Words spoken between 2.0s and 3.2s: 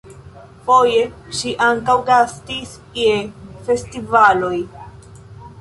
gastis je